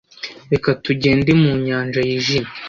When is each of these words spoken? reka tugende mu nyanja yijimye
reka 0.51 0.69
tugende 0.83 1.31
mu 1.41 1.51
nyanja 1.65 1.99
yijimye 2.07 2.49